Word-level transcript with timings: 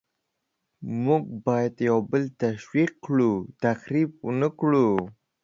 موږ 1.03 1.23
باید 1.45 1.75
یو 1.89 1.97
بل 2.11 2.23
تشویق 2.43 2.91
کړو، 3.05 3.33
تخریب 3.63 4.09
ونکړو. 4.27 4.89